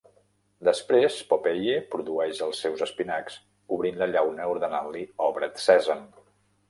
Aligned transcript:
Després, 0.67 1.17
Popeye 1.33 1.75
produeix 1.95 2.41
els 2.45 2.61
seus 2.65 2.81
espinacs, 2.87 3.37
obrint 3.77 4.01
la 4.03 4.09
llauna 4.17 4.49
ordenant-li 4.55 5.05
"Obre't 5.27 5.63
Sèsam!" 5.67 6.03